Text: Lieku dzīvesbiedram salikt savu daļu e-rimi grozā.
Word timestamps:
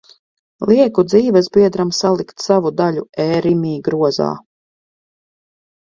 Lieku 0.69 1.03
dzīvesbiedram 1.09 1.91
salikt 1.99 2.45
savu 2.45 2.73
daļu 2.81 3.07
e-rimi 3.27 3.77
grozā. 3.89 4.35